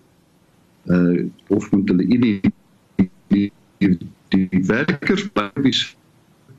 [0.87, 2.41] uh of met hulle die
[3.29, 5.97] die, die, die werkers basies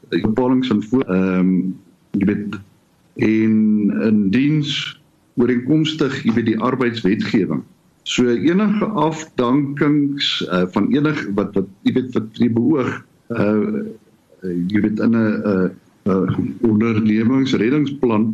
[0.10, 1.82] bepalings van voor ehm um,
[2.12, 2.60] jy weet
[3.16, 3.56] in
[3.92, 5.02] 'n diens
[5.36, 7.64] ooreenkomstig jy weet die arbeidswetgewing.
[8.04, 13.84] So enige afdankings uh, van enig wat wat jy weet wat jy beoog uh
[14.44, 15.70] jy weet in 'n uh,
[16.12, 18.34] uh, ondernemingsreddingsplan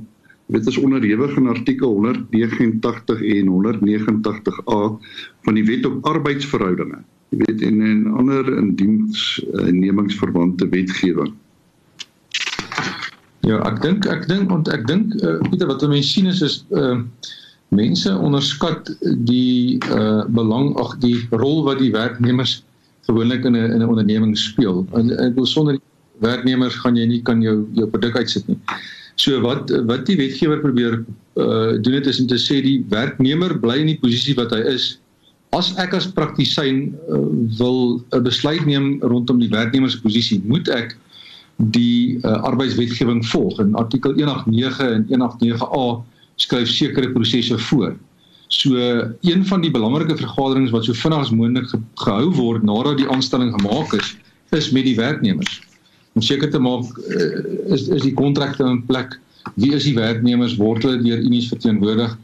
[0.49, 4.97] Dit is onderhewig aan artikel 189 en 189A
[5.45, 6.97] van die Wet op Arbeidsverhoudinge.
[7.29, 11.33] Jy weet en en ander indiensnemingsverwante wetgewing.
[13.45, 16.65] Ja, ek dink ek dink want ek dink uh, Pieter wat mense sien is is
[16.73, 16.97] uh,
[17.69, 18.89] mense onderskat
[19.29, 22.65] die uh, belang ag die rol wat die werknemers
[23.05, 24.87] gewoonlik in 'n in 'n onderneming speel.
[24.97, 25.77] En ek wil sonder
[26.25, 28.57] werknemers gaan jy nie kan jou jou produk uitsit nie.
[29.19, 31.03] So wat wat die wetgewer probeer
[31.39, 34.63] uh doen dit is om te sê die werknemer bly in die posisie wat hy
[34.73, 34.95] is
[35.57, 37.25] As ek as praktisyn uh,
[37.57, 40.93] wil 'n besluit neem rondom die werknemersposisie, moet ek
[41.73, 43.57] die uh, arbeidswetgewing volg.
[43.59, 45.87] In artikel 189 en 189A
[46.37, 47.97] skryf sekere prosesse voor.
[48.53, 48.77] So
[49.25, 53.09] een van die belangrike vergaderings wat so vinnig as moontlik ge gehou word nadat die
[53.09, 54.13] aanstelling gemaak is,
[54.53, 55.59] is met die werknemers.
[56.19, 57.27] Om seker te maak uh,
[57.75, 59.15] is is die kontrakte in plek.
[59.55, 60.57] Wie is die werknemers?
[60.59, 62.17] Word hulle deur unies verteenwoordig?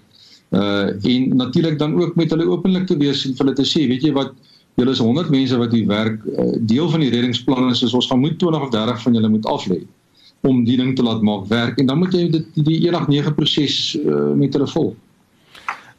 [0.51, 3.85] Uh en natuurlik dan ook met hulle openlik te wees en vir hulle te sê,
[3.87, 4.35] weet jy wat,
[4.75, 6.19] julle is 100 mense wat hier werk.
[6.27, 9.31] Uh, deel van die reddingsplan is, is ons gaan moet 20 of 30 van julle
[9.37, 9.79] moet aflê
[10.45, 13.77] om die ding te laat maak werk en dan moet jy dit die 189 proses
[13.97, 14.93] uh, met hulle volg.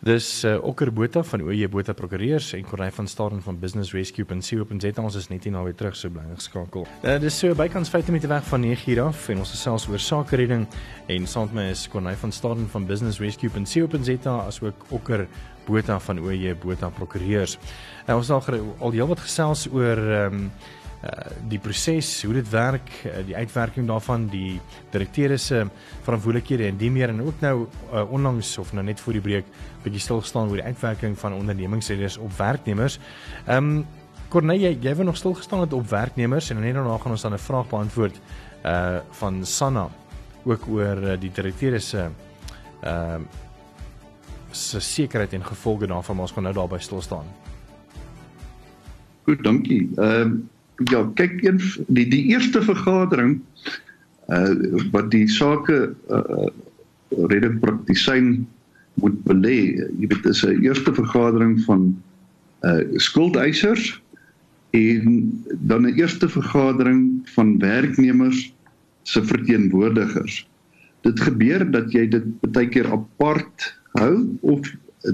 [0.07, 4.25] Dis uh, Okker Botha van OJ Botha Prokureurs en Corneil van Staden van Business Rescue
[4.31, 6.87] en CEO.za ons is net hier naby terug so bly geskakel.
[7.03, 9.99] Uh, dis so bykans 5 minute weg van 9 uur af en ons gesels oor
[9.99, 10.63] sake redding
[11.11, 15.27] en saam met my is Corneil van Staden van Business Rescue en CEO.za asook Okker
[15.67, 17.59] Botha van OJ Botha Prokureurs.
[18.07, 20.53] Uh, ons het al al heelwat gesels oor um,
[21.49, 25.67] die proses, hoe dit werk, uh, die uitwerking daarvan, die direkteure se
[26.07, 29.53] verantwoordelikhede en die meer en ook nou uh, onlangs of nou net voor die breek
[29.85, 32.99] bietjie stil gestaan oor die uitwerking van ondernemingsredes op werknemers.
[33.47, 33.87] Ehm um,
[34.29, 37.39] Corneille, jy, het nog stil gestaan op werknemers en net daarna gaan ons dan 'n
[37.39, 38.21] vraag beantwoord
[38.65, 39.89] uh van Sanna
[40.45, 42.09] ook oor uh, die direkteure se
[42.81, 43.27] ehm uh,
[44.51, 47.25] se sekerheid en gevolge daarvan, maar ons gaan nou daarby stil staan.
[49.23, 49.91] Goed, dankie.
[49.97, 50.49] Ehm um,
[50.85, 53.41] ja, kyk een die die eerste vergadering
[54.29, 54.55] uh
[54.93, 56.49] wat die sake uh
[57.31, 58.47] redding praktisyn
[59.01, 59.79] moet belê.
[60.01, 61.95] Jy weet dis 'n eerste vergadering van
[62.65, 64.03] uh skuldeisers
[64.71, 68.53] en dan 'n eerste vergadering van werknemers
[69.03, 70.49] se verteenwoordigers.
[71.01, 74.61] Dit gebeur dat jy dit baie keer apart hou of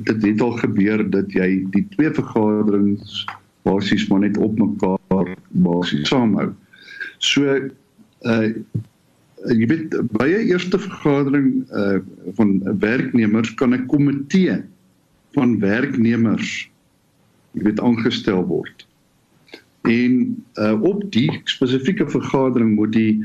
[0.00, 3.26] dit het al gebeur dat jy die twee vergaderings
[3.62, 5.01] basies maar net op mekaar
[5.64, 6.52] basies saamhou.
[7.18, 7.46] So
[8.22, 8.48] uh
[9.50, 11.98] jy weet by 'n eerste vergadering uh
[12.38, 14.62] van werknemers kan 'n komitee
[15.34, 16.70] van werknemers
[17.52, 18.86] jy weet aangestel word.
[19.82, 23.24] En uh op die spesifieke vergadering moet die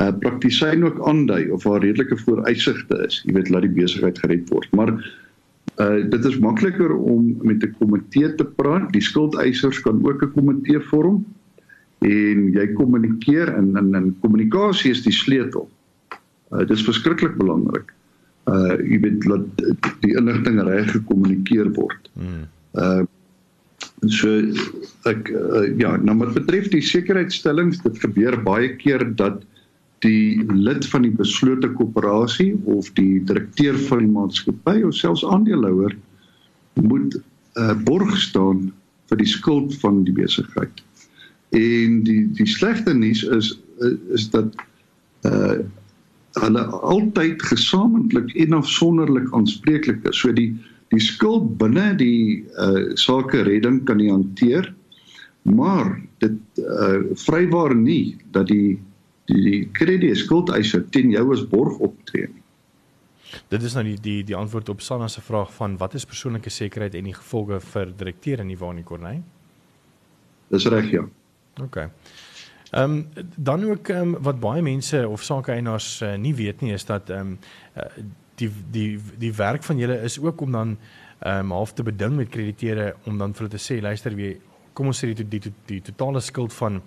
[0.00, 3.22] uh praktisyn ook aandui of haar redelike vooruitsigte is.
[3.26, 4.68] Jy weet laat die besigheid gered word.
[4.72, 4.96] Maar
[5.80, 8.92] Uh dit is makliker om met 'n komitee te praat.
[8.92, 11.24] Die skuldeisers kan ook 'n komitee vorm
[11.98, 15.70] en jy kommunikeer en en en kommunikasie is die sleutel.
[16.50, 17.94] Uh dit is verskriklik belangrik.
[18.46, 19.44] Uh jy weet dat
[20.00, 22.10] die inligting reg gekommunikeer word.
[22.12, 22.46] Hmm.
[22.74, 23.04] Uh
[24.10, 24.28] so
[25.06, 29.42] ek uh, ja, nou wat betref die sekuriteitstellings, dit gebeur baie keer dat
[30.02, 35.94] die lid van die beslote koöperasie of die direkteur van die maatskappy of selfs aandeelhouer
[36.80, 37.22] moet uh,
[37.62, 38.70] eh, borg staan
[39.10, 40.82] vir die skuld van die besigheid.
[41.52, 43.54] En die die slegte nuus is
[44.16, 44.56] is dat
[45.28, 45.60] uh
[46.32, 50.16] hulle altyd gesamentlik en afsonderlik aanspreeklik is.
[50.22, 50.54] So die
[50.94, 54.70] die skuld binne die uh sake redding kan nie hanteer
[55.42, 58.78] maar dit uh vrywaar nie dat die
[59.30, 62.28] die krediet skuldeiser teen jou as borg optree.
[63.48, 66.50] Dit is nou die die die antwoord op Sanna se vraag van wat is persoonlike
[66.50, 69.22] sekerheid en die gevolge vir direkteur in die Wani Korney?
[70.52, 71.06] Dis reg ja.
[71.60, 71.76] OK.
[72.72, 76.84] Ehm um, dan ook um, wat baie mense of sakeeienaars uh, nie weet nie is
[76.84, 77.38] dat ehm um,
[77.76, 77.88] uh,
[78.40, 80.78] die die die werk van julle is ook om dan
[81.18, 84.40] ehm um, half te beding met krediteure om dan vir hulle te sê luister wie
[84.72, 86.82] kom ons sê die die, die, die totale skuld van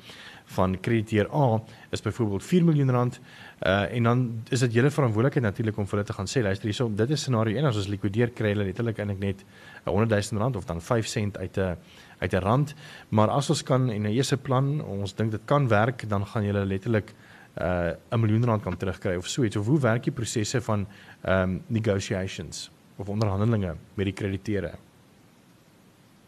[0.56, 3.20] van krediteur A is byvoorbeeld 4 miljoen rand
[3.66, 6.70] uh en dan is dit julle verantwoordelikheid natuurlik om vir hulle te gaan sê luister
[6.70, 9.46] hierso dit is scenario 1 as ons likwideer kry hulle letterlik eintlik net
[9.86, 11.78] 100 000 rand of dan 5 sent uit 'n
[12.20, 12.76] uit 'n rand.
[13.10, 16.44] Maar as ons kan en 'n eerste plan ons dink dit kan werk dan gaan
[16.44, 17.14] julle letterlik
[17.62, 19.56] uh 'n miljoen rand kan terugkry of so iets.
[19.56, 20.88] Of hoe werk die prosesse van
[21.28, 24.72] um negotiations of onderhandelinge met die krediteure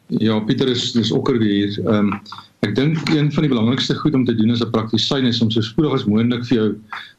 [0.07, 1.73] Ja, Pieter is dis okker hier.
[1.83, 2.19] Ehm um,
[2.65, 5.51] ek dink een van die belangrikste goed om te doen as 'n praktisyn is om
[5.51, 6.67] so spoedig as moontlik vir jou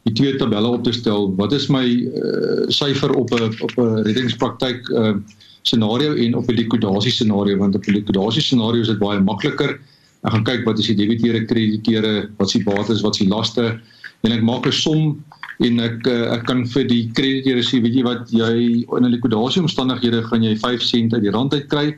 [0.09, 1.29] die twee tabelle op te stel.
[1.37, 5.21] Wat is my uh, syfer op 'n op 'n reddingspraktyk ehm uh,
[5.63, 9.79] scenario en op 'n likwidasie scenario want op 'n likwidasie scenario is dit baie makliker.
[10.25, 13.29] Ek gaan kyk wat is die debiteure, krediteure, wat is die bates, wat is die
[13.29, 13.81] laste
[14.25, 15.23] en ek maak 'n som
[15.61, 19.13] en ek uh, ek kan vir die krediteure sê weet jy wat jy in 'n
[19.13, 21.95] likwidasie omstandighede gaan jy 5 sent uit die rand uit kry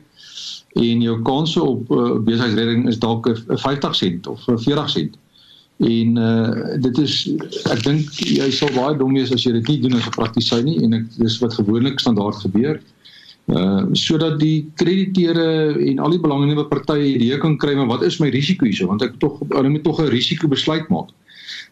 [0.73, 5.17] en jou kanse op uh, besigheidsredding is dalk 'n 50 sent of 'n 40 sent.
[5.81, 7.13] En uh dit is
[7.73, 10.65] ek dink jy sal baie dom wees as jy dit nie doen as 'n praktisyn
[10.65, 12.79] nie en ek dis wat gewoonlik standaard gebeur.
[13.49, 18.19] Uh sodat die krediteure en al die belangrike partye idee kan kry maar wat is
[18.19, 21.09] my risiko hierso want ek tog hulle moet tog 'n risiko besluit maak.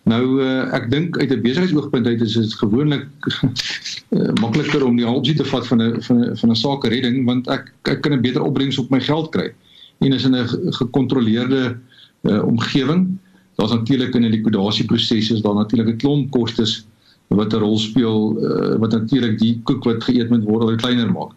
[0.10, 3.06] Nou uh, ek dink uit 'n besigheidsoogpunt uit is dit gewoonlik
[4.16, 7.26] uh, makliker om die opsie te vat van 'n van 'n van 'n sake redding
[7.26, 9.54] want ek ek kan 'n beter opbrengs op my geld kry.
[10.00, 10.48] En is in 'n
[10.82, 11.78] gekontroleerde
[12.24, 13.18] uh, omgewing.
[13.56, 16.86] Daar's natuurlik in 'n likwidasieproses is daar natuurlik 'n klomp kostes
[17.28, 21.12] wat 'n rol speel uh, wat natuurlik die koek wat geëet moet word al kleiner
[21.12, 21.32] maak.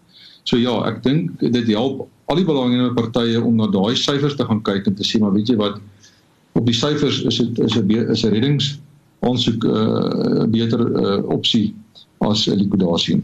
[0.45, 4.45] So ja, ek dink dit help al die belangrike partye om na daai syfers te
[4.45, 5.81] gaan kyk en te sê maar weet jy wat
[6.53, 8.81] op die syfers is dit is 'n is 'n reddings
[9.21, 11.75] aansoek 'n uh, beter uh, opsie
[12.19, 13.23] as likwidasie.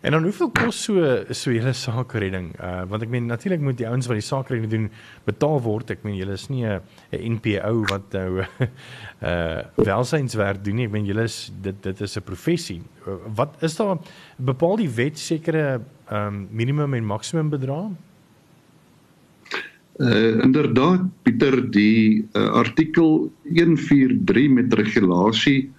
[0.00, 2.52] En dan hoeveel kos so so julle sakeredding?
[2.62, 4.84] Uh want ek meen natuurlik moet die ouens wat die sakeredding doen
[5.26, 5.90] betaal word.
[5.90, 6.80] Ek meen julle is nie 'n
[7.34, 9.58] NPO wat nou uh
[9.90, 10.86] welsynswerk doen nie.
[10.86, 12.82] Ek meen julle is dit dit is 'n professie.
[13.06, 13.98] Uh, wat is daar
[14.36, 15.80] bepaal die wet sekere
[16.12, 17.90] um minimum en maksimum bedrag?
[19.98, 25.70] Uh inderdaad Pieter die uh, artikel 143 met regulasie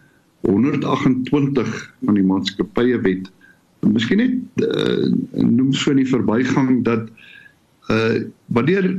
[0.43, 3.29] 128 van die maatskappye wet
[3.87, 5.07] Miskien net uh,
[5.39, 7.07] noem so in die verbygang dat
[7.89, 8.89] uh wanneer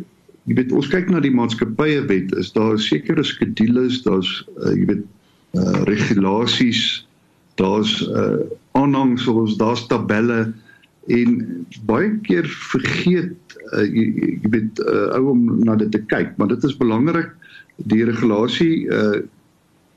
[0.48, 4.30] jy weet ons kyk na die maatskappye wet is daar sekere skedules, daar's
[4.64, 5.04] uh, jy weet
[5.60, 7.04] uh regulasies,
[7.60, 8.40] daar's uh
[8.78, 10.48] aanhangsels, daar's tabelle
[11.10, 14.06] en baie keer vergeet uh, jy,
[14.42, 17.32] jy weet uh, ou om na dit te kyk, maar dit is belangrik
[17.90, 19.20] die regulasie uh,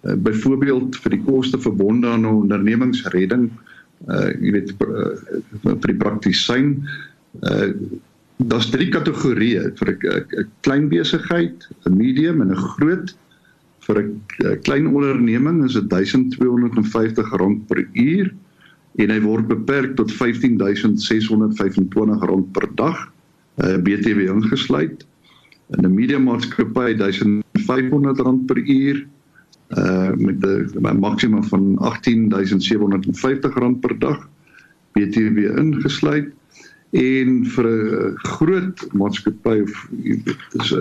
[0.04, 3.49] uh byvoorbeeld vir die koste verbonde aan 'n ondernemingsredding
[4.12, 5.13] uh jy weet uh,
[5.63, 6.73] vir die praktisyn
[7.47, 7.69] uh
[8.52, 13.15] daar's drie kategorieë vir 'n klein besigheid, 'n medium en 'n groot.
[13.86, 18.34] Vir 'n klein onderneming is dit R1250 per uur
[18.95, 23.12] en hy word beperk tot R15625 per dag,
[23.63, 25.06] uh BTW ingesluit.
[25.77, 29.08] In 'n medium maatskappy R1500 per uur
[29.77, 34.29] uh met 'n maksimum van R18750 per dag
[34.93, 36.34] BTW ingesluit
[36.93, 40.23] en vir 'n groot maatskappy of 'n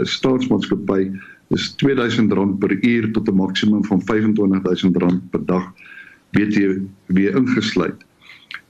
[0.04, 1.10] staatsmaatskappy
[1.50, 5.72] is R2000 per uur tot 'n maksimum van R25000 per dag
[6.36, 8.00] BTW ingesluit.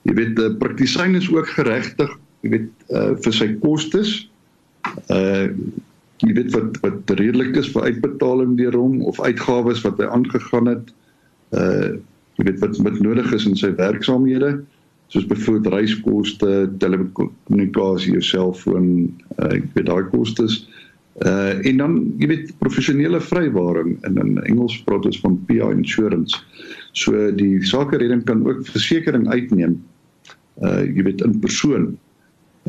[0.03, 2.11] Jy weet die praktisyn is ook geregtig,
[2.43, 4.15] jy weet uh vir sy kostes
[5.13, 5.47] uh
[6.23, 10.69] jy weet wat wat redelik is vir uitbetaling deur hom of uitgawes wat hy aangegaan
[10.71, 10.91] het
[11.55, 11.95] uh
[12.39, 14.57] jy weet wat wat nodig is in sy werksaamhede
[15.13, 18.87] soos byvoorbeeld reiskoste, telekommunikasie, jou selfoon,
[19.37, 20.63] uh ek weet daai kostes
[21.23, 26.39] uh en dan jy weet professionele vrywaring in in Engels praat ons van PI insurance.
[26.93, 29.79] So die sake redding kan ook versekerings uitneem
[30.61, 31.93] uh jy weet in persoon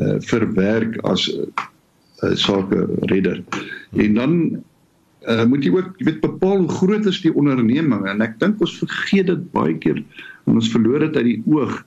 [0.01, 3.43] uh vir werk as uh, sake redder.
[3.93, 4.63] En dan
[5.29, 8.61] uh, moet jy ook jy weet bepaal hoe groot is die onderneming en ek dink
[8.65, 10.01] ons vergeet dit baie keer
[10.45, 11.77] en ons verloor dit uit die oog.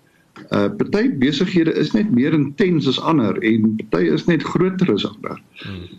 [0.54, 5.08] Uh party besighede is net meer intens as ander en party is net groter as
[5.10, 5.42] ander.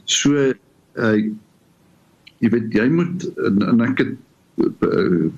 [0.08, 0.54] So
[0.96, 1.14] uh
[2.40, 4.20] jy weet jy moet en, en ek het uh,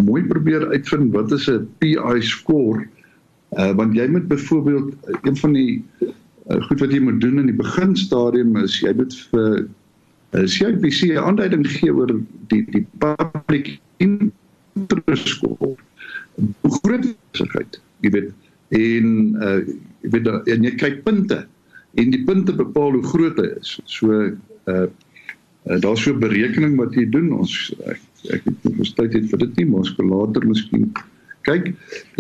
[0.03, 2.88] mooi probeer uitvind wat is 'n PI score
[3.60, 7.49] uh want jy moet byvoorbeeld een van die uh, goed wat jy moet doen in
[7.51, 9.67] die beginstadium is jy moet vir
[10.31, 12.12] uh, CIPC 'n aanduiding gee oor
[12.47, 15.75] die die public interest score.
[16.36, 17.81] Hoe groot is dit?
[17.99, 18.31] Jy weet
[18.71, 19.07] en
[19.43, 19.60] uh,
[20.01, 21.43] jy weet en jy kyk punte
[21.99, 23.79] en die punte bepaal hoe groot hy is.
[23.86, 24.31] So
[24.71, 24.88] uh,
[25.69, 27.32] uh daar's so 'n berekening wat jy doen.
[27.34, 28.00] Ons ek,
[28.34, 30.91] ek het nie verstaan dit vir dit nie, maar ons kan later miskien
[31.47, 31.71] kyk.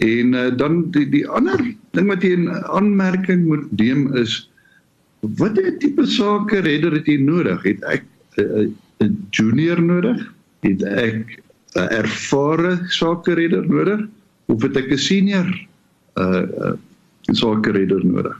[0.01, 1.61] En uh, dan die die ander
[1.97, 4.49] ding wat jy in aanmerking moet neem is
[5.37, 7.63] wat het tipe sake redder het jy nodig?
[7.63, 8.03] Het ek
[8.37, 8.67] 'n uh,
[9.05, 10.21] uh, junior nodig?
[10.65, 11.41] Het ek
[11.75, 14.07] 'n uh, ervare sake redder nodig?
[14.45, 15.49] Of het ek 'n senior
[16.17, 16.77] uh, uh
[17.31, 18.37] sake redder nodig?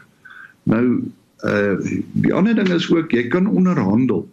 [0.63, 1.01] Nou
[1.45, 1.77] uh
[2.13, 4.27] die ander ding is ook jy kan onderhandel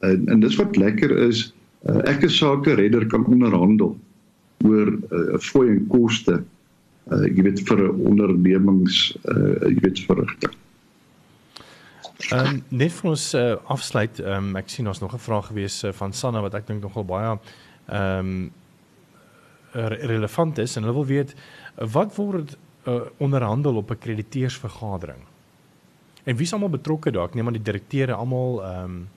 [0.00, 1.48] en en dis wat lekker is
[1.88, 3.96] uh, ek as sake redder kan onderhandel
[4.66, 6.42] oor uh, fooi en koste
[7.08, 10.54] uh jy weet vir 'n ondernemings uh jy weet verrigting.
[12.28, 15.46] Ehm um, net vir ons uh, afsluit, ehm um, ek sien ons nog 'n vraag
[15.46, 17.38] gewees uh, van Sanna wat ek dink nogal baie
[17.86, 18.50] ehm um,
[19.72, 21.34] relevant is en hulle wil weet
[21.76, 22.56] wat word
[22.88, 25.22] uh, onderhandel op 'n krediteursvergadering?
[26.24, 27.28] En wie is almal betrokke daar?
[27.28, 29.08] Ek neem aan die direkteure almal ehm um,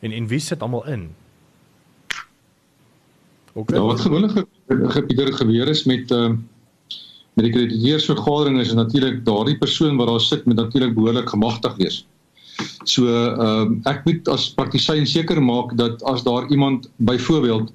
[0.00, 1.08] en en wie sit almal in?
[3.52, 3.78] Okay.
[3.78, 6.38] Ja, wat gewoonlik gebeur gebeur is met ehm uh,
[7.36, 12.06] met die krediteursvergadering is natuurlik daardie persoon wat daar sit met natuurlik behoorlik gemagtig wees.
[12.84, 17.72] So ehm um, ek moet as praktisyn seker maak dat as daar iemand byvoorbeeld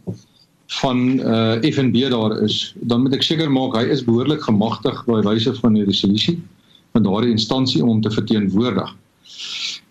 [0.82, 5.06] van uh eh, FNB daar is, dan moet ek seker maak hy is behoorlik gemagtig
[5.06, 6.40] by wyse van 'n resolusie
[6.92, 8.96] van daardie instansie om te verteenwoordig.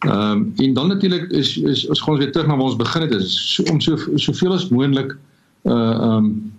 [0.01, 3.03] Ehm um, en dan natuurlik is is ons gaan weer terug na waar ons begin
[3.03, 5.17] het is so, om so soveel as moontlik
[5.65, 6.53] uh ehm um,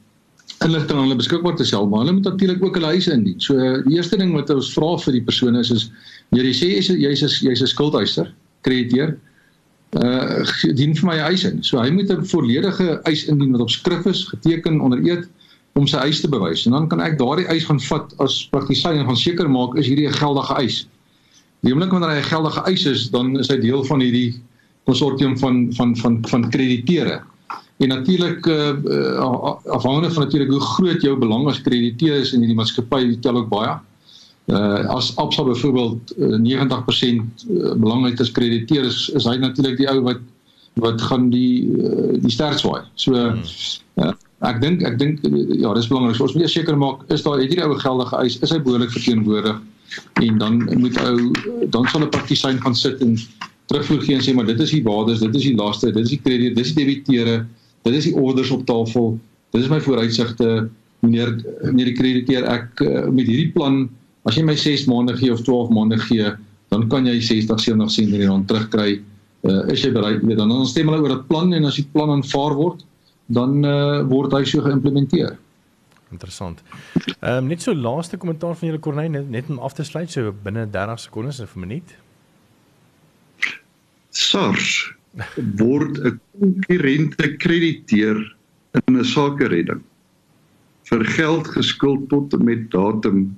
[0.62, 3.40] inligting aan hulle beskikbaar te stel, maar hulle moet natuurlik ook hulle huise indien.
[3.42, 3.58] So
[3.88, 5.90] die eerste ding wat ons vra vir die persoon is is
[6.38, 9.18] jy sê jy's jy's jy's 'n skuldhyser, krediteer.
[9.98, 10.46] Uh
[10.78, 11.64] dien vir my eis in.
[11.64, 15.28] So hy moet 'n volledige eis indien wat op skrif is, geteken onder eed
[15.74, 16.66] om sy eis te bewys.
[16.66, 19.88] En dan kan ek daardie eis gaan vat as praktisyn en gaan seker maak is
[19.88, 20.88] hierdie 'n geldige eis.
[21.62, 24.42] Die oomblik wanneer hy 'n geldige eis is, dan is hy deel van hierdie
[24.90, 27.22] konsortium van van van van krediteure.
[27.82, 29.18] En natuurlik uh,
[29.66, 33.50] afhangende van natuurlik hoe groot jou belang as krediteur is in hierdie maatskappy, tel ook
[33.50, 33.78] baie.
[34.50, 37.46] Uh as Absa byvoorbeeld uh, 90%
[37.78, 40.22] belang het as krediteur is, is hy natuurlik die ou wat
[40.82, 42.82] wat gaan die uh, die sterk swaai.
[42.96, 44.14] So uh,
[44.50, 46.18] ek dink ek dink ja, dis belangrik.
[46.18, 49.62] So, ons moet seker maak is daar hierdie ou geldige eis, is hy behoorlik verteenwoordig?
[50.22, 51.32] En dan moet ou
[51.70, 53.18] dan sal 'n praktisyn gaan sit en
[53.72, 56.14] terugvoer gee en sê maar dit is die waardes, dit is die laste, dit is
[56.16, 57.46] die krediet, dit is die debiteure,
[57.88, 59.20] dit is die orders op tafel.
[59.52, 60.70] Dit is my vooruitsigte
[61.02, 61.34] meneer
[61.64, 63.90] meneer die krediteur ek uh, met hierdie plan
[64.30, 66.30] as jy my 6 maande gee of 12 maande gee,
[66.70, 69.00] dan kan jy 60 70 sent in die rand terugkry.
[69.42, 70.22] Uh, is jy bereid?
[70.22, 72.84] Dan dan stem hulle oor dat plan en as die plan aanvaar word,
[73.34, 75.34] dan uh, word hy so geïmplementeer.
[76.12, 76.62] Interessant.
[77.20, 80.12] Ehm um, net so laaste kommentaar van julle Corneille net, net om af te sluit
[80.12, 81.96] so binne 30 sekondes of 'n minuut.
[84.10, 84.94] SARS
[85.58, 88.36] word 'n konkurrente krediteur
[88.72, 89.82] in 'n sakeredding
[90.92, 93.38] vir geld geskuld tot en met datum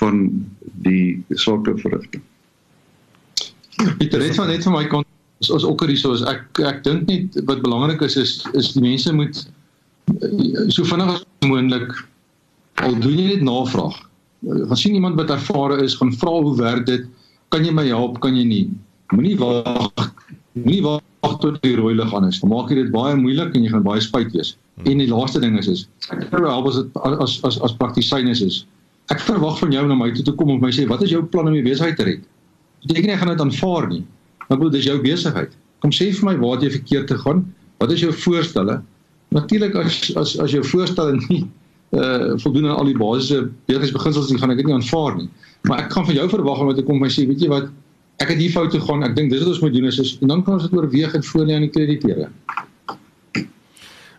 [0.00, 2.22] van die sakeverrigting.
[3.98, 5.06] Pieter, net van net van my kant
[5.40, 8.84] is ons ook hierso is ek ek dink net wat belangrik is is is die
[8.84, 9.44] mense moet
[10.68, 11.92] so vinnig as moontlik
[12.80, 13.96] al doen jy net navraag.
[14.40, 17.04] Gaan sien iemand wat ervare is, gaan vra hoe werk dit?
[17.52, 18.20] Kan jy my help?
[18.24, 18.64] Kan jy nie?
[19.12, 20.10] Moenie wag.
[20.56, 22.40] Moenie wag tot die rooi lig aan is.
[22.40, 24.54] Dan maak jy dit baie moeilik en jy gaan baie spyt wees.
[24.88, 28.62] En die laaste ding is is ek help as dit as as as praktisyn is.
[29.12, 31.22] Ek verwag van jou na my toe te kom en my sê wat is jou
[31.26, 32.22] plan om jou besigheid te red?
[32.86, 34.04] Beteken jy gaan dit aanvaar nie.
[34.48, 35.52] Maar bedoel dis jou besigheid.
[35.84, 37.44] Kom sê vir my waar jy verkeerd te gaan.
[37.82, 38.80] Wat is jou voorstelle?
[39.30, 41.44] Natuurlik as as as jou voorstel nie
[41.90, 45.28] uh voldoen aan al die basiese besigheidsbeginsels nie, gaan ek dit nie aanvaar nie.
[45.66, 47.70] Maar ek gaan van jou verwag om te kom en sê, weet jy wat,
[48.22, 49.02] ek het hier foute gegaan.
[49.06, 51.16] Ek dink dis wat ons moet doen is, is en dan kan ons dit oorweeg
[51.18, 52.30] en voorlê aan die krediteure.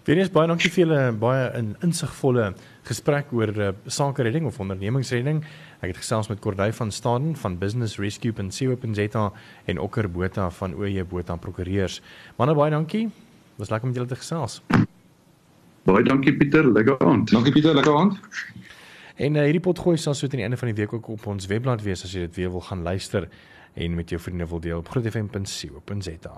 [0.02, 2.48] Weens baie dankie vir julle baie in insigvolle
[2.90, 5.44] gesprek oor uh, sake redding of ondernemingsredding.
[5.80, 9.28] Ek het gesels met Corday van Staden van Business Rescue en CEO.za
[9.66, 12.02] en Okker Botha van OJ Botha Prokureurs.
[12.42, 13.08] Manne baie dankie.
[13.62, 14.62] Was lekker om julle te gesels.
[15.84, 17.32] Baie dankie Pieter, lekker aand.
[17.32, 18.20] Dankie Pieter, lekker aand.
[19.16, 21.50] En uh, hierdie potgooi sal so teen die einde van die week ook op ons
[21.50, 23.30] webblad wees as jy dit weer wil gaan luister
[23.74, 26.38] en met jou vriende wil deel op grootfm.co.za.